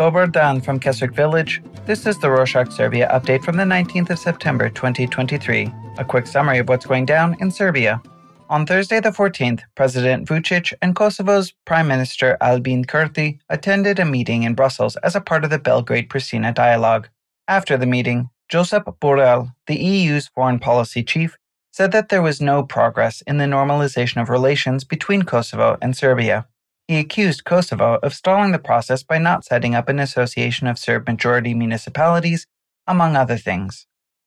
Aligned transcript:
Dobar 0.00 0.28
Dan 0.28 0.62
from 0.62 0.80
Keswick 0.80 1.12
Village. 1.12 1.60
This 1.84 2.06
is 2.06 2.18
the 2.18 2.28
Rorshok 2.28 2.72
Serbia 2.72 3.06
update 3.12 3.44
from 3.44 3.58
the 3.58 3.64
19th 3.64 4.08
of 4.08 4.18
September 4.18 4.70
2023. 4.70 5.70
A 5.98 6.04
quick 6.06 6.26
summary 6.26 6.56
of 6.56 6.70
what's 6.70 6.86
going 6.86 7.04
down 7.04 7.36
in 7.38 7.50
Serbia. 7.50 8.00
On 8.48 8.64
Thursday, 8.64 8.98
the 9.00 9.10
14th, 9.10 9.60
President 9.74 10.26
Vucic 10.26 10.72
and 10.80 10.96
Kosovo's 10.96 11.52
Prime 11.66 11.86
Minister 11.86 12.38
Albin 12.40 12.86
Kurti 12.86 13.40
attended 13.50 13.98
a 13.98 14.06
meeting 14.06 14.44
in 14.44 14.54
Brussels 14.54 14.96
as 15.02 15.14
a 15.14 15.20
part 15.20 15.44
of 15.44 15.50
the 15.50 15.58
Belgrade 15.58 16.08
Pristina 16.08 16.54
dialogue. 16.54 17.10
After 17.46 17.76
the 17.76 17.84
meeting, 17.84 18.30
Josep 18.50 18.84
Borrell, 19.02 19.52
the 19.66 19.76
EU's 19.76 20.28
foreign 20.28 20.60
policy 20.60 21.02
chief, 21.02 21.36
said 21.72 21.92
that 21.92 22.08
there 22.08 22.22
was 22.22 22.40
no 22.40 22.62
progress 22.62 23.20
in 23.26 23.36
the 23.36 23.44
normalization 23.44 24.22
of 24.22 24.30
relations 24.30 24.82
between 24.82 25.24
Kosovo 25.24 25.76
and 25.82 25.94
Serbia. 25.94 26.46
He 26.90 26.98
accused 26.98 27.44
Kosovo 27.44 28.00
of 28.02 28.12
stalling 28.12 28.50
the 28.50 28.58
process 28.58 29.04
by 29.04 29.18
not 29.18 29.44
setting 29.44 29.76
up 29.76 29.88
an 29.88 30.00
association 30.00 30.66
of 30.66 30.76
Serb 30.76 31.06
majority 31.06 31.54
municipalities, 31.54 32.48
among 32.84 33.14
other 33.14 33.36
things. 33.36 33.86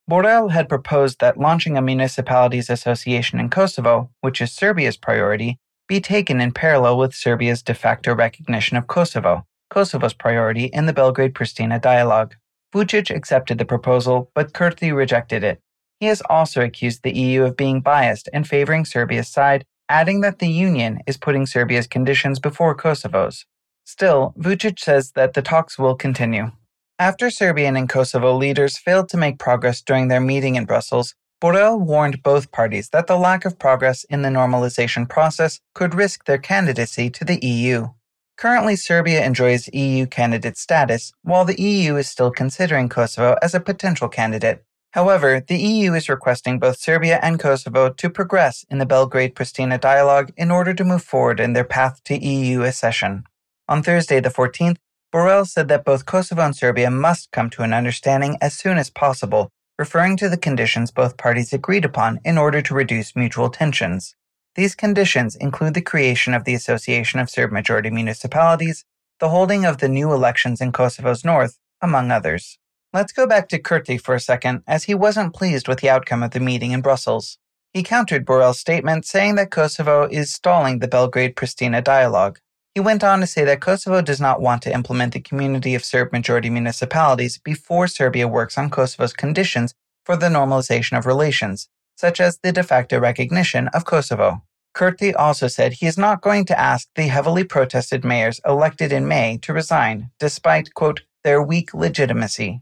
Borrell 0.10 0.52
had 0.52 0.70
proposed 0.70 1.20
that 1.20 1.38
launching 1.38 1.76
a 1.76 1.82
municipalities 1.82 2.70
association 2.70 3.38
in 3.38 3.50
Kosovo, 3.50 4.12
which 4.22 4.40
is 4.40 4.54
Serbia's 4.54 4.96
priority, 4.96 5.58
be 5.90 6.00
taken 6.00 6.40
in 6.40 6.54
parallel 6.54 6.98
with 6.98 7.14
Serbia's 7.14 7.62
de 7.62 7.74
facto 7.74 8.16
recognition 8.16 8.78
of 8.78 8.88
Kosovo, 8.88 9.46
Kosovo's 9.70 10.14
priority 10.14 10.68
in 10.68 10.86
the 10.86 10.94
Belgrade 10.94 11.34
Pristina 11.34 11.82
dialogue. 11.82 12.34
Vucic 12.74 13.14
accepted 13.14 13.58
the 13.58 13.66
proposal, 13.66 14.32
but 14.34 14.54
Kurti 14.54 14.96
rejected 14.96 15.44
it. 15.44 15.60
He 16.00 16.06
has 16.06 16.22
also 16.30 16.62
accused 16.62 17.04
the 17.04 17.14
EU 17.14 17.44
of 17.44 17.58
being 17.58 17.82
biased 17.82 18.30
and 18.32 18.48
favoring 18.48 18.86
Serbia's 18.86 19.28
side 19.28 19.66
adding 19.94 20.22
that 20.22 20.40
the 20.40 20.48
Union 20.48 20.98
is 21.06 21.18
putting 21.18 21.46
Serbia's 21.46 21.86
conditions 21.86 22.40
before 22.40 22.74
Kosovo's. 22.74 23.46
Still, 23.86 24.34
Vucic 24.40 24.80
says 24.80 25.12
that 25.12 25.36
the 25.36 25.44
talks 25.44 25.78
will 25.78 25.94
continue. 25.94 26.52
After 26.98 27.30
Serbian 27.30 27.78
and 27.78 27.88
Kosovo 27.88 28.36
leaders 28.36 28.76
failed 28.76 29.08
to 29.10 29.18
make 29.18 29.38
progress 29.38 29.84
during 29.84 30.08
their 30.08 30.20
meeting 30.20 30.56
in 30.56 30.66
Brussels, 30.66 31.14
Borrell 31.40 31.80
warned 31.80 32.24
both 32.24 32.52
parties 32.52 32.90
that 32.90 33.06
the 33.06 33.18
lack 33.18 33.46
of 33.46 33.60
progress 33.60 34.04
in 34.06 34.24
the 34.24 34.30
normalization 34.30 35.08
process 35.08 35.60
could 35.76 35.94
risk 35.94 36.26
their 36.26 36.40
candidacy 36.40 37.12
to 37.12 37.24
the 37.24 37.40
EU. 37.46 37.90
Currently, 38.36 38.76
Serbia 38.76 39.24
enjoys 39.24 39.70
EU 39.74 40.08
candidate 40.08 40.58
status, 40.58 41.14
while 41.22 41.46
the 41.46 41.62
EU 41.62 41.98
is 41.98 42.10
still 42.10 42.32
considering 42.32 42.90
Kosovo 42.90 43.36
as 43.44 43.54
a 43.54 43.60
potential 43.60 44.10
candidate. 44.10 44.64
However, 44.94 45.40
the 45.40 45.58
EU 45.58 45.96
is 45.96 46.08
requesting 46.08 46.60
both 46.60 46.78
Serbia 46.78 47.20
and 47.24 47.40
Kosovo 47.40 47.90
to 47.90 48.10
progress 48.12 48.64
in 48.70 48.78
the 48.78 48.86
Belgrade 48.86 49.34
Pristina 49.34 49.82
dialogue 49.82 50.32
in 50.38 50.52
order 50.52 50.72
to 50.76 50.84
move 50.84 51.04
forward 51.04 51.40
in 51.40 51.54
their 51.54 51.64
path 51.64 52.04
to 52.04 52.24
EU 52.24 52.62
accession. 52.62 53.24
On 53.68 53.82
Thursday, 53.82 54.20
the 54.20 54.30
14th, 54.30 54.78
Borrell 55.12 55.48
said 55.48 55.68
that 55.68 55.84
both 55.84 56.06
Kosovo 56.06 56.44
and 56.44 56.56
Serbia 56.56 56.92
must 56.92 57.32
come 57.32 57.50
to 57.52 57.64
an 57.64 57.74
understanding 57.74 58.38
as 58.40 58.54
soon 58.54 58.78
as 58.78 58.92
possible, 58.92 59.50
referring 59.80 60.16
to 60.18 60.30
the 60.30 60.38
conditions 60.38 60.92
both 60.92 61.18
parties 61.18 61.54
agreed 61.54 61.86
upon 61.86 62.20
in 62.24 62.38
order 62.38 62.62
to 62.62 62.76
reduce 62.76 63.16
mutual 63.16 63.50
tensions. 63.50 64.16
These 64.54 64.76
conditions 64.76 65.36
include 65.36 65.74
the 65.74 65.82
creation 65.82 66.36
of 66.36 66.44
the 66.44 66.54
Association 66.54 67.20
of 67.20 67.32
Serb 67.32 67.52
Majority 67.52 67.90
Municipalities, 67.90 68.86
the 69.20 69.30
holding 69.30 69.66
of 69.66 69.80
the 69.80 69.90
new 69.90 70.14
elections 70.14 70.62
in 70.62 70.72
Kosovo's 70.72 71.26
north, 71.26 71.58
among 71.82 72.12
others. 72.12 72.60
Let's 72.94 73.12
go 73.12 73.26
back 73.26 73.50
to 73.50 73.60
Kurti 73.60 74.00
for 74.00 74.14
a 74.14 74.20
second, 74.20 74.62
as 74.68 74.84
he 74.84 74.94
wasn't 74.94 75.34
pleased 75.34 75.68
with 75.68 75.80
the 75.80 75.90
outcome 75.90 76.22
of 76.22 76.30
the 76.30 76.40
meeting 76.40 76.74
in 76.74 76.82
Brussels. 76.82 77.40
He 77.74 77.82
countered 77.82 78.24
Borrell's 78.24 78.60
statement, 78.60 79.04
saying 79.04 79.34
that 79.34 79.50
Kosovo 79.50 80.08
is 80.12 80.32
stalling 80.32 80.78
the 80.78 80.88
Belgrade 80.88 81.36
Pristina 81.36 81.84
dialogue. 81.84 82.38
He 82.76 82.82
went 82.82 83.04
on 83.04 83.22
to 83.22 83.26
say 83.26 83.44
that 83.46 83.62
Kosovo 83.62 84.04
does 84.04 84.22
not 84.22 84.42
want 84.42 84.62
to 84.62 84.74
implement 84.74 85.14
the 85.14 85.20
community 85.22 85.74
of 85.74 85.84
Serb 85.84 86.12
majority 86.12 86.52
municipalities 86.52 87.40
before 87.40 87.88
Serbia 87.88 88.28
works 88.28 88.60
on 88.60 88.70
Kosovo's 88.70 89.14
conditions 89.14 89.74
for 90.06 90.16
the 90.16 90.28
normalization 90.28 90.96
of 90.96 91.08
relations, 91.08 91.70
such 91.98 92.22
as 92.22 92.38
the 92.44 92.52
de 92.52 92.62
facto 92.62 93.00
recognition 93.00 93.70
of 93.70 93.86
Kosovo. 93.86 94.44
Kurti 94.76 95.16
also 95.18 95.48
said 95.48 95.74
he 95.74 95.88
is 95.88 95.98
not 95.98 96.22
going 96.22 96.46
to 96.46 96.60
ask 96.60 96.88
the 96.94 97.08
heavily 97.08 97.44
protested 97.44 98.06
mayors 98.06 98.40
elected 98.46 98.92
in 98.92 99.08
May 99.08 99.40
to 99.42 99.52
resign, 99.52 100.12
despite, 100.20 100.76
quote, 100.76 101.02
their 101.24 101.42
weak 101.42 101.74
legitimacy. 101.74 102.62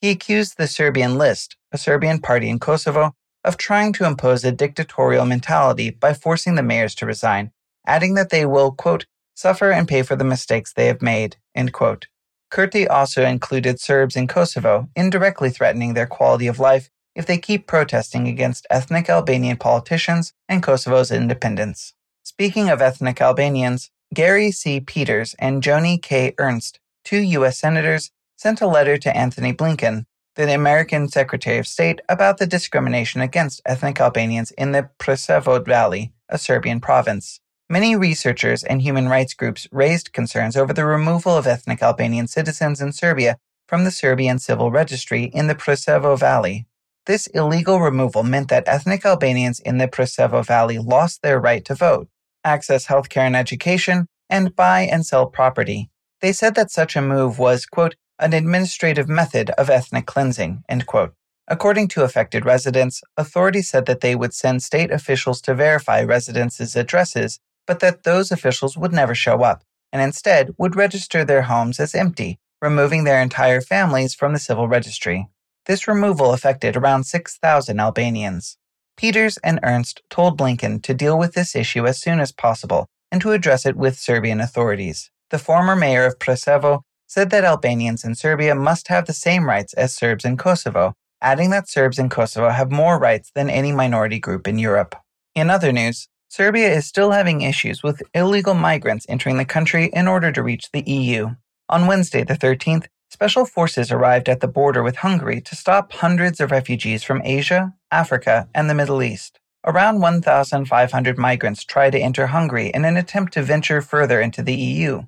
He 0.00 0.10
accused 0.10 0.56
the 0.56 0.66
Serbian 0.66 1.16
List, 1.16 1.56
a 1.72 1.78
Serbian 1.78 2.20
party 2.20 2.48
in 2.48 2.58
Kosovo, 2.58 3.14
of 3.44 3.56
trying 3.56 3.92
to 3.94 4.06
impose 4.06 4.44
a 4.44 4.52
dictatorial 4.52 5.26
mentality 5.26 5.90
by 5.90 6.14
forcing 6.14 6.54
the 6.54 6.62
mayors 6.62 6.94
to 6.96 7.06
resign, 7.06 7.52
adding 7.86 8.14
that 8.14 8.30
they 8.30 8.46
will, 8.46 8.72
quote, 8.72 9.06
suffer 9.34 9.70
and 9.70 9.88
pay 9.88 10.02
for 10.02 10.16
the 10.16 10.24
mistakes 10.24 10.72
they 10.72 10.86
have 10.86 11.02
made, 11.02 11.36
end 11.54 11.72
quote. 11.72 12.06
Kurti 12.50 12.88
also 12.88 13.24
included 13.24 13.80
Serbs 13.80 14.16
in 14.16 14.28
Kosovo, 14.28 14.88
indirectly 14.94 15.50
threatening 15.50 15.94
their 15.94 16.06
quality 16.06 16.46
of 16.46 16.60
life 16.60 16.88
if 17.14 17.26
they 17.26 17.38
keep 17.38 17.66
protesting 17.66 18.28
against 18.28 18.66
ethnic 18.70 19.08
Albanian 19.08 19.56
politicians 19.56 20.32
and 20.48 20.62
Kosovo's 20.62 21.10
independence. 21.10 21.94
Speaking 22.22 22.68
of 22.70 22.80
ethnic 22.80 23.20
Albanians, 23.20 23.90
Gary 24.12 24.50
C. 24.50 24.80
Peters 24.80 25.34
and 25.38 25.62
Joni 25.62 26.00
K. 26.00 26.34
Ernst 26.38 26.78
two 27.04 27.20
U.S. 27.20 27.58
senators 27.58 28.10
sent 28.36 28.60
a 28.60 28.66
letter 28.66 28.96
to 28.98 29.16
Antony 29.16 29.52
Blinken, 29.52 30.06
the 30.34 30.52
American 30.52 31.08
Secretary 31.08 31.58
of 31.58 31.66
State, 31.66 32.00
about 32.08 32.38
the 32.38 32.46
discrimination 32.46 33.20
against 33.20 33.62
ethnic 33.64 34.00
Albanians 34.00 34.50
in 34.52 34.72
the 34.72 34.90
Preševo 34.98 35.64
Valley, 35.64 36.12
a 36.28 36.38
Serbian 36.38 36.80
province. 36.80 37.40
Many 37.68 37.96
researchers 37.96 38.64
and 38.64 38.82
human 38.82 39.08
rights 39.08 39.32
groups 39.32 39.66
raised 39.70 40.12
concerns 40.12 40.56
over 40.56 40.72
the 40.72 40.84
removal 40.84 41.36
of 41.36 41.46
ethnic 41.46 41.82
Albanian 41.82 42.26
citizens 42.26 42.80
in 42.80 42.92
Serbia 42.92 43.38
from 43.66 43.84
the 43.84 43.90
Serbian 43.90 44.38
civil 44.38 44.70
registry 44.70 45.24
in 45.24 45.46
the 45.46 45.54
Preševo 45.54 46.18
Valley. 46.18 46.66
This 47.06 47.26
illegal 47.28 47.80
removal 47.80 48.22
meant 48.22 48.48
that 48.48 48.66
ethnic 48.66 49.04
Albanians 49.04 49.60
in 49.60 49.78
the 49.78 49.88
Preševo 49.88 50.44
Valley 50.44 50.78
lost 50.78 51.22
their 51.22 51.40
right 51.40 51.64
to 51.64 51.74
vote, 51.74 52.08
access 52.42 52.86
healthcare 52.86 53.26
and 53.26 53.36
education, 53.36 54.06
and 54.28 54.56
buy 54.56 54.82
and 54.82 55.06
sell 55.06 55.26
property. 55.26 55.90
They 56.24 56.32
said 56.32 56.54
that 56.54 56.70
such 56.70 56.96
a 56.96 57.02
move 57.02 57.38
was, 57.38 57.66
quote, 57.66 57.96
an 58.18 58.32
administrative 58.32 59.10
method 59.10 59.50
of 59.58 59.68
ethnic 59.68 60.06
cleansing, 60.06 60.64
end 60.70 60.86
quote. 60.86 61.12
According 61.48 61.88
to 61.88 62.02
affected 62.02 62.46
residents, 62.46 63.02
authorities 63.18 63.68
said 63.68 63.84
that 63.84 64.00
they 64.00 64.14
would 64.14 64.32
send 64.32 64.62
state 64.62 64.90
officials 64.90 65.42
to 65.42 65.54
verify 65.54 66.02
residents' 66.02 66.76
addresses, 66.76 67.40
but 67.66 67.80
that 67.80 68.04
those 68.04 68.32
officials 68.32 68.74
would 68.74 68.90
never 68.90 69.14
show 69.14 69.42
up, 69.42 69.64
and 69.92 70.00
instead 70.00 70.54
would 70.56 70.76
register 70.76 71.26
their 71.26 71.42
homes 71.42 71.78
as 71.78 71.94
empty, 71.94 72.38
removing 72.62 73.04
their 73.04 73.20
entire 73.20 73.60
families 73.60 74.14
from 74.14 74.32
the 74.32 74.38
civil 74.38 74.66
registry. 74.66 75.28
This 75.66 75.86
removal 75.86 76.32
affected 76.32 76.74
around 76.74 77.04
6,000 77.04 77.78
Albanians. 77.78 78.56
Peters 78.96 79.36
and 79.44 79.60
Ernst 79.62 80.00
told 80.08 80.38
Blinken 80.38 80.82
to 80.84 80.94
deal 80.94 81.18
with 81.18 81.34
this 81.34 81.54
issue 81.54 81.86
as 81.86 82.00
soon 82.00 82.18
as 82.18 82.32
possible 82.32 82.86
and 83.12 83.20
to 83.20 83.32
address 83.32 83.66
it 83.66 83.76
with 83.76 83.98
Serbian 83.98 84.40
authorities. 84.40 85.10
The 85.30 85.38
former 85.38 85.74
mayor 85.74 86.04
of 86.04 86.18
Preševo 86.18 86.82
said 87.06 87.30
that 87.30 87.44
Albanians 87.44 88.04
in 88.04 88.14
Serbia 88.14 88.54
must 88.54 88.88
have 88.88 89.06
the 89.06 89.12
same 89.12 89.48
rights 89.48 89.72
as 89.74 89.94
Serbs 89.94 90.24
in 90.24 90.36
Kosovo, 90.36 90.94
adding 91.20 91.50
that 91.50 91.68
Serbs 91.68 91.98
in 91.98 92.08
Kosovo 92.08 92.50
have 92.50 92.70
more 92.70 92.98
rights 92.98 93.30
than 93.34 93.48
any 93.48 93.72
minority 93.72 94.18
group 94.18 94.46
in 94.46 94.58
Europe. 94.58 94.94
In 95.34 95.50
other 95.50 95.72
news, 95.72 96.08
Serbia 96.28 96.68
is 96.68 96.86
still 96.86 97.12
having 97.12 97.40
issues 97.40 97.82
with 97.82 98.02
illegal 98.12 98.54
migrants 98.54 99.06
entering 99.08 99.36
the 99.36 99.44
country 99.44 99.90
in 99.92 100.08
order 100.08 100.30
to 100.32 100.42
reach 100.42 100.70
the 100.72 100.82
EU. 100.82 101.30
On 101.68 101.86
Wednesday, 101.86 102.24
the 102.24 102.34
13th, 102.34 102.86
special 103.08 103.46
forces 103.46 103.90
arrived 103.90 104.28
at 104.28 104.40
the 104.40 104.48
border 104.48 104.82
with 104.82 104.96
Hungary 104.96 105.40
to 105.40 105.56
stop 105.56 105.92
hundreds 105.92 106.40
of 106.40 106.50
refugees 106.50 107.02
from 107.02 107.22
Asia, 107.24 107.72
Africa, 107.90 108.48
and 108.54 108.68
the 108.68 108.74
Middle 108.74 109.02
East. 109.02 109.38
Around 109.64 110.00
1,500 110.00 111.18
migrants 111.18 111.64
tried 111.64 111.92
to 111.92 111.98
enter 111.98 112.26
Hungary 112.26 112.68
in 112.74 112.84
an 112.84 112.96
attempt 112.96 113.32
to 113.32 113.42
venture 113.42 113.80
further 113.80 114.20
into 114.20 114.42
the 114.42 114.54
EU. 114.54 115.04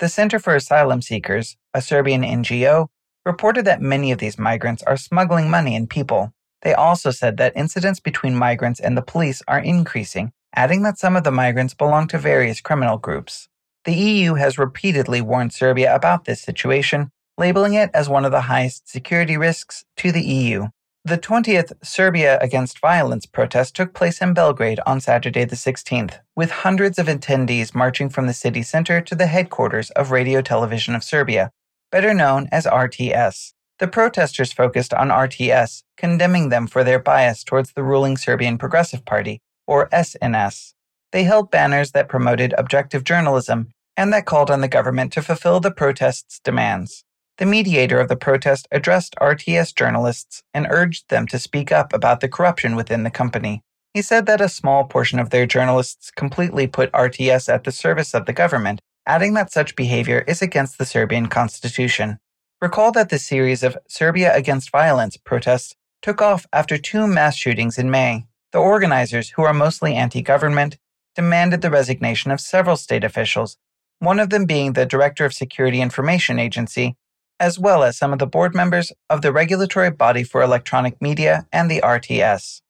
The 0.00 0.08
Center 0.08 0.38
for 0.38 0.54
Asylum 0.54 1.02
Seekers, 1.02 1.58
a 1.74 1.82
Serbian 1.82 2.22
NGO, 2.22 2.88
reported 3.26 3.66
that 3.66 3.82
many 3.82 4.12
of 4.12 4.18
these 4.18 4.38
migrants 4.38 4.82
are 4.84 4.96
smuggling 4.96 5.50
money 5.50 5.76
and 5.76 5.90
people. 5.90 6.32
They 6.62 6.72
also 6.72 7.10
said 7.10 7.36
that 7.36 7.54
incidents 7.54 8.00
between 8.00 8.34
migrants 8.34 8.80
and 8.80 8.96
the 8.96 9.02
police 9.02 9.42
are 9.46 9.58
increasing, 9.58 10.32
adding 10.56 10.84
that 10.84 10.98
some 10.98 11.16
of 11.16 11.24
the 11.24 11.30
migrants 11.30 11.74
belong 11.74 12.08
to 12.08 12.18
various 12.18 12.62
criminal 12.62 12.96
groups. 12.96 13.50
The 13.84 13.92
EU 13.92 14.34
has 14.36 14.56
repeatedly 14.56 15.20
warned 15.20 15.52
Serbia 15.52 15.94
about 15.94 16.24
this 16.24 16.40
situation, 16.40 17.10
labeling 17.36 17.74
it 17.74 17.90
as 17.92 18.08
one 18.08 18.24
of 18.24 18.32
the 18.32 18.48
highest 18.48 18.88
security 18.88 19.36
risks 19.36 19.84
to 19.98 20.12
the 20.12 20.22
EU. 20.22 20.68
The 21.02 21.16
20th 21.16 21.72
Serbia 21.82 22.38
Against 22.42 22.78
Violence 22.78 23.24
protest 23.24 23.74
took 23.74 23.94
place 23.94 24.20
in 24.20 24.34
Belgrade 24.34 24.80
on 24.84 25.00
Saturday 25.00 25.46
the 25.46 25.56
16th, 25.56 26.18
with 26.36 26.50
hundreds 26.50 26.98
of 26.98 27.06
attendees 27.06 27.74
marching 27.74 28.10
from 28.10 28.26
the 28.26 28.34
city 28.34 28.62
center 28.62 29.00
to 29.00 29.14
the 29.14 29.26
headquarters 29.26 29.88
of 29.92 30.10
Radio 30.10 30.42
Television 30.42 30.94
of 30.94 31.02
Serbia, 31.02 31.52
better 31.90 32.12
known 32.12 32.50
as 32.52 32.66
RTS. 32.66 33.54
The 33.78 33.88
protesters 33.88 34.52
focused 34.52 34.92
on 34.92 35.08
RTS, 35.08 35.84
condemning 35.96 36.50
them 36.50 36.66
for 36.66 36.84
their 36.84 36.98
bias 36.98 37.44
towards 37.44 37.72
the 37.72 37.82
ruling 37.82 38.18
Serbian 38.18 38.58
Progressive 38.58 39.06
Party, 39.06 39.40
or 39.66 39.88
SNS. 39.88 40.74
They 41.12 41.22
held 41.22 41.50
banners 41.50 41.92
that 41.92 42.10
promoted 42.10 42.54
objective 42.58 43.04
journalism 43.04 43.72
and 43.96 44.12
that 44.12 44.26
called 44.26 44.50
on 44.50 44.60
the 44.60 44.68
government 44.68 45.14
to 45.14 45.22
fulfill 45.22 45.60
the 45.60 45.70
protest's 45.70 46.40
demands. 46.40 47.04
The 47.40 47.46
mediator 47.46 47.98
of 47.98 48.08
the 48.08 48.16
protest 48.16 48.68
addressed 48.70 49.16
RTS 49.18 49.74
journalists 49.74 50.42
and 50.52 50.66
urged 50.68 51.08
them 51.08 51.26
to 51.28 51.38
speak 51.38 51.72
up 51.72 51.94
about 51.94 52.20
the 52.20 52.28
corruption 52.28 52.76
within 52.76 53.02
the 53.02 53.10
company. 53.10 53.62
He 53.94 54.02
said 54.02 54.26
that 54.26 54.42
a 54.42 54.48
small 54.50 54.84
portion 54.84 55.18
of 55.18 55.30
their 55.30 55.46
journalists 55.46 56.10
completely 56.10 56.66
put 56.66 56.92
RTS 56.92 57.48
at 57.48 57.64
the 57.64 57.72
service 57.72 58.12
of 58.12 58.26
the 58.26 58.34
government, 58.34 58.82
adding 59.06 59.32
that 59.34 59.50
such 59.50 59.74
behavior 59.74 60.22
is 60.28 60.42
against 60.42 60.76
the 60.76 60.84
Serbian 60.84 61.28
constitution. 61.28 62.18
Recall 62.60 62.92
that 62.92 63.08
the 63.08 63.18
series 63.18 63.62
of 63.62 63.78
Serbia 63.88 64.36
Against 64.36 64.70
Violence 64.70 65.16
protests 65.16 65.74
took 66.02 66.20
off 66.20 66.46
after 66.52 66.76
two 66.76 67.06
mass 67.06 67.36
shootings 67.36 67.78
in 67.78 67.90
May. 67.90 68.26
The 68.52 68.58
organizers, 68.58 69.30
who 69.30 69.44
are 69.44 69.54
mostly 69.54 69.94
anti 69.94 70.20
government, 70.20 70.76
demanded 71.14 71.62
the 71.62 71.70
resignation 71.70 72.32
of 72.32 72.40
several 72.42 72.76
state 72.76 73.02
officials, 73.02 73.56
one 73.98 74.20
of 74.20 74.28
them 74.28 74.44
being 74.44 74.74
the 74.74 74.84
Director 74.84 75.24
of 75.24 75.32
Security 75.32 75.80
Information 75.80 76.38
Agency, 76.38 76.96
as 77.40 77.58
well 77.58 77.82
as 77.82 77.96
some 77.96 78.12
of 78.12 78.18
the 78.18 78.26
board 78.26 78.54
members 78.54 78.92
of 79.08 79.22
the 79.22 79.32
regulatory 79.32 79.90
body 79.90 80.22
for 80.22 80.42
electronic 80.42 81.00
media 81.00 81.46
and 81.52 81.70
the 81.70 81.80
RTS. 81.80 82.60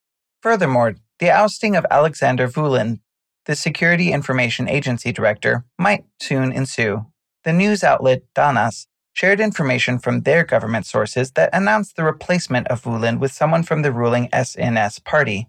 Furthermore, 0.41 0.95
the 1.19 1.29
ousting 1.29 1.75
of 1.75 1.85
Alexander 1.91 2.47
Vulin, 2.47 3.01
the 3.45 3.55
Security 3.55 4.11
Information 4.11 4.67
Agency 4.67 5.11
director, 5.11 5.65
might 5.77 6.05
soon 6.19 6.51
ensue. 6.51 7.05
The 7.43 7.53
news 7.53 7.83
outlet 7.83 8.23
Danas 8.33 8.87
shared 9.13 9.41
information 9.41 9.99
from 9.99 10.21
their 10.21 10.45
government 10.45 10.85
sources 10.85 11.31
that 11.31 11.49
announced 11.53 11.95
the 11.95 12.03
replacement 12.03 12.67
of 12.69 12.81
Vulin 12.81 13.19
with 13.19 13.31
someone 13.31 13.63
from 13.63 13.81
the 13.81 13.91
ruling 13.91 14.29
SNS 14.29 15.03
party. 15.03 15.47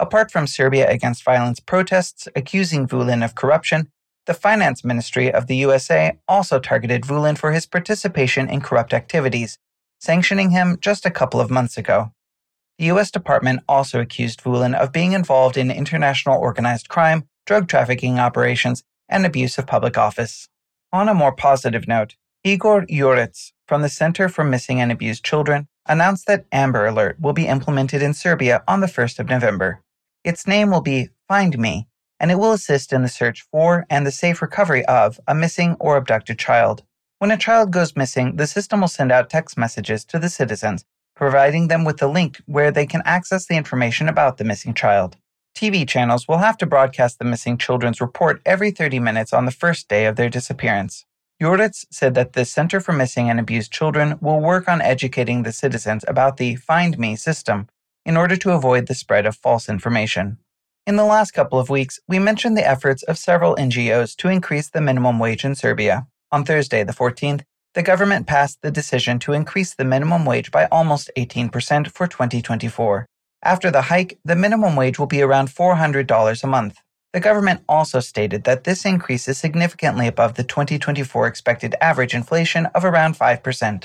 Apart 0.00 0.30
from 0.30 0.46
Serbia 0.46 0.90
Against 0.90 1.24
Violence 1.24 1.60
protests 1.60 2.26
accusing 2.34 2.88
Vulin 2.88 3.24
of 3.24 3.34
corruption, 3.34 3.90
the 4.30 4.34
Finance 4.34 4.84
Ministry 4.84 5.28
of 5.34 5.48
the 5.48 5.56
USA 5.56 6.16
also 6.28 6.60
targeted 6.60 7.02
Vulin 7.02 7.36
for 7.36 7.50
his 7.50 7.66
participation 7.66 8.48
in 8.48 8.60
corrupt 8.60 8.94
activities, 8.94 9.58
sanctioning 9.98 10.50
him 10.50 10.78
just 10.80 11.04
a 11.04 11.10
couple 11.10 11.40
of 11.40 11.50
months 11.50 11.76
ago. 11.76 12.12
The 12.78 12.84
U.S. 12.84 13.10
Department 13.10 13.64
also 13.68 13.98
accused 13.98 14.40
Vulin 14.40 14.72
of 14.72 14.92
being 14.92 15.14
involved 15.14 15.56
in 15.56 15.68
international 15.72 16.38
organized 16.38 16.88
crime, 16.88 17.26
drug 17.44 17.66
trafficking 17.66 18.20
operations, 18.20 18.84
and 19.08 19.26
abuse 19.26 19.58
of 19.58 19.66
public 19.66 19.98
office. 19.98 20.48
On 20.92 21.08
a 21.08 21.12
more 21.22 21.32
positive 21.32 21.88
note, 21.88 22.14
Igor 22.44 22.82
Juric 22.82 23.50
from 23.66 23.82
the 23.82 23.88
Center 23.88 24.28
for 24.28 24.44
Missing 24.44 24.80
and 24.80 24.92
Abused 24.92 25.24
Children 25.24 25.66
announced 25.86 26.28
that 26.28 26.46
Amber 26.52 26.86
Alert 26.86 27.16
will 27.18 27.32
be 27.32 27.48
implemented 27.48 28.00
in 28.00 28.14
Serbia 28.14 28.62
on 28.68 28.78
the 28.78 28.86
1st 28.86 29.18
of 29.18 29.28
November. 29.28 29.82
Its 30.22 30.46
name 30.46 30.70
will 30.70 30.82
be 30.82 31.08
Find 31.26 31.58
Me, 31.58 31.88
and 32.20 32.30
it 32.30 32.38
will 32.38 32.52
assist 32.52 32.92
in 32.92 33.02
the 33.02 33.08
search 33.08 33.42
for 33.50 33.86
and 33.90 34.06
the 34.06 34.12
safe 34.12 34.40
recovery 34.40 34.84
of 34.84 35.18
a 35.26 35.34
missing 35.34 35.76
or 35.80 35.96
abducted 35.96 36.38
child. 36.38 36.84
When 37.18 37.32
a 37.32 37.36
child 37.36 37.72
goes 37.72 37.96
missing, 37.96 38.36
the 38.36 38.46
system 38.46 38.82
will 38.82 38.88
send 38.88 39.10
out 39.10 39.30
text 39.30 39.58
messages 39.58 40.04
to 40.04 40.18
the 40.18 40.28
citizens 40.28 40.84
providing 41.20 41.68
them 41.68 41.84
with 41.84 42.02
a 42.02 42.06
link 42.06 42.40
where 42.46 42.70
they 42.70 42.86
can 42.86 43.02
access 43.04 43.44
the 43.44 43.54
information 43.54 44.08
about 44.08 44.38
the 44.38 44.44
missing 44.44 44.72
child. 44.72 45.18
TV 45.54 45.86
channels 45.86 46.26
will 46.26 46.38
have 46.38 46.56
to 46.56 46.64
broadcast 46.64 47.18
the 47.18 47.26
missing 47.26 47.58
children's 47.58 48.00
report 48.00 48.40
every 48.46 48.70
30 48.70 49.00
minutes 49.00 49.34
on 49.34 49.44
the 49.44 49.50
first 49.50 49.86
day 49.86 50.06
of 50.06 50.16
their 50.16 50.30
disappearance. 50.30 51.04
Juric 51.38 51.84
said 51.90 52.14
that 52.14 52.32
the 52.32 52.46
Center 52.46 52.80
for 52.80 52.92
Missing 52.92 53.28
and 53.28 53.38
Abused 53.38 53.70
Children 53.70 54.16
will 54.22 54.40
work 54.40 54.66
on 54.66 54.80
educating 54.80 55.42
the 55.42 55.52
citizens 55.52 56.06
about 56.08 56.38
the 56.38 56.56
Find 56.56 56.98
Me 56.98 57.16
system 57.16 57.68
in 58.06 58.16
order 58.16 58.36
to 58.36 58.52
avoid 58.52 58.86
the 58.86 58.94
spread 58.94 59.26
of 59.26 59.36
false 59.36 59.68
information. 59.68 60.38
In 60.90 60.96
the 60.96 61.04
last 61.04 61.30
couple 61.30 61.60
of 61.60 61.70
weeks, 61.70 62.00
we 62.08 62.18
mentioned 62.18 62.56
the 62.56 62.66
efforts 62.66 63.04
of 63.04 63.16
several 63.16 63.54
NGOs 63.54 64.16
to 64.16 64.28
increase 64.28 64.68
the 64.68 64.80
minimum 64.80 65.20
wage 65.20 65.44
in 65.44 65.54
Serbia. 65.54 66.08
On 66.32 66.44
Thursday, 66.44 66.82
the 66.82 66.92
14th, 66.92 67.42
the 67.74 67.82
government 67.84 68.26
passed 68.26 68.58
the 68.60 68.72
decision 68.72 69.20
to 69.20 69.32
increase 69.32 69.72
the 69.72 69.84
minimum 69.84 70.24
wage 70.24 70.50
by 70.50 70.64
almost 70.64 71.08
18% 71.16 71.92
for 71.92 72.08
2024. 72.08 73.06
After 73.44 73.70
the 73.70 73.82
hike, 73.82 74.18
the 74.24 74.34
minimum 74.34 74.74
wage 74.74 74.98
will 74.98 75.06
be 75.06 75.22
around 75.22 75.50
$400 75.50 76.42
a 76.42 76.46
month. 76.48 76.78
The 77.12 77.20
government 77.20 77.62
also 77.68 78.00
stated 78.00 78.42
that 78.42 78.64
this 78.64 78.84
increase 78.84 79.28
is 79.28 79.38
significantly 79.38 80.08
above 80.08 80.34
the 80.34 80.42
2024 80.42 81.28
expected 81.28 81.76
average 81.80 82.14
inflation 82.14 82.66
of 82.74 82.84
around 82.84 83.16
5%. 83.16 83.84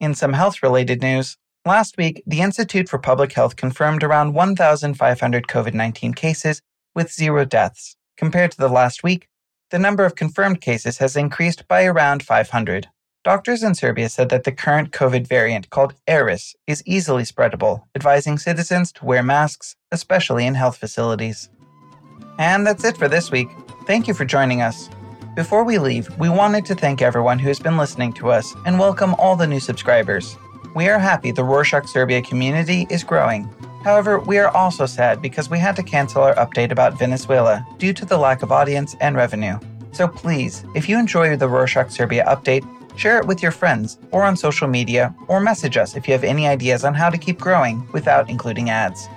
In 0.00 0.14
some 0.14 0.32
health 0.32 0.62
related 0.62 1.02
news, 1.02 1.36
last 1.66 1.96
week, 1.98 2.22
the 2.26 2.40
Institute 2.40 2.88
for 2.88 2.98
Public 2.98 3.32
Health 3.32 3.56
confirmed 3.56 4.02
around 4.02 4.34
1,500 4.34 5.46
COVID 5.46 5.74
19 5.74 6.14
cases 6.14 6.62
with 6.94 7.12
zero 7.12 7.44
deaths. 7.44 7.96
Compared 8.16 8.52
to 8.52 8.58
the 8.58 8.68
last 8.68 9.02
week, 9.02 9.28
the 9.70 9.78
number 9.78 10.04
of 10.04 10.14
confirmed 10.14 10.60
cases 10.60 10.98
has 10.98 11.16
increased 11.16 11.66
by 11.68 11.84
around 11.84 12.22
500. 12.22 12.88
Doctors 13.24 13.64
in 13.64 13.74
Serbia 13.74 14.08
said 14.08 14.28
that 14.28 14.44
the 14.44 14.52
current 14.52 14.92
COVID 14.92 15.26
variant 15.26 15.68
called 15.70 15.94
Eris 16.06 16.54
is 16.68 16.82
easily 16.86 17.24
spreadable, 17.24 17.82
advising 17.96 18.38
citizens 18.38 18.92
to 18.92 19.04
wear 19.04 19.22
masks, 19.22 19.74
especially 19.90 20.46
in 20.46 20.54
health 20.54 20.76
facilities. 20.76 21.48
And 22.38 22.64
that's 22.64 22.84
it 22.84 22.96
for 22.96 23.08
this 23.08 23.32
week. 23.32 23.48
Thank 23.86 24.06
you 24.06 24.14
for 24.14 24.24
joining 24.24 24.62
us. 24.62 24.88
Before 25.34 25.64
we 25.64 25.78
leave, 25.78 26.08
we 26.18 26.28
wanted 26.28 26.64
to 26.66 26.76
thank 26.76 27.02
everyone 27.02 27.40
who 27.40 27.48
has 27.48 27.58
been 27.58 27.76
listening 27.76 28.12
to 28.14 28.30
us 28.30 28.54
and 28.64 28.78
welcome 28.78 29.14
all 29.14 29.34
the 29.34 29.46
new 29.46 29.60
subscribers. 29.60 30.36
We 30.76 30.90
are 30.90 30.98
happy 30.98 31.30
the 31.30 31.40
Rorshok 31.40 31.88
Serbia 31.88 32.20
community 32.20 32.86
is 32.90 33.02
growing. 33.02 33.48
However, 33.82 34.20
we 34.20 34.36
are 34.36 34.54
also 34.54 34.84
sad 34.84 35.22
because 35.22 35.48
we 35.48 35.58
had 35.58 35.74
to 35.76 35.82
cancel 35.82 36.20
our 36.20 36.34
update 36.34 36.70
about 36.70 36.98
Venezuela 36.98 37.66
due 37.78 37.94
to 37.94 38.04
the 38.04 38.18
lack 38.18 38.42
of 38.42 38.52
audience 38.52 38.94
and 39.00 39.16
revenue. 39.16 39.58
So 39.92 40.06
please, 40.06 40.66
if 40.74 40.86
you 40.86 40.98
enjoy 40.98 41.34
the 41.34 41.48
Rorshok 41.48 41.90
Serbia 41.90 42.26
update, 42.26 42.64
Share 42.96 43.18
it 43.18 43.26
with 43.26 43.42
your 43.42 43.52
friends 43.52 43.98
or 44.10 44.22
on 44.22 44.36
social 44.36 44.68
media, 44.68 45.14
or 45.28 45.38
message 45.38 45.76
us 45.76 45.96
if 45.96 46.08
you 46.08 46.12
have 46.12 46.24
any 46.24 46.48
ideas 46.48 46.82
on 46.82 46.94
how 46.94 47.10
to 47.10 47.18
keep 47.18 47.38
growing 47.38 47.86
without 47.92 48.30
including 48.30 48.70
ads. 48.70 49.08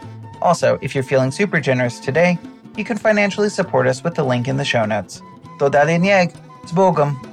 Also, 0.41 0.77
if 0.81 0.93
you're 0.93 1.03
feeling 1.03 1.31
super 1.31 1.61
generous 1.61 1.99
today, 1.99 2.37
you 2.75 2.83
can 2.83 2.97
financially 2.97 3.49
support 3.49 3.87
us 3.87 4.03
with 4.03 4.15
the 4.15 4.23
link 4.23 4.47
in 4.49 4.57
the 4.57 4.65
show 4.65 4.83
notes. 4.83 5.21
To 5.59 5.69
dalej 5.69 5.99
nieg, 5.99 6.35
z 6.67 6.75
Bogom! 6.75 7.28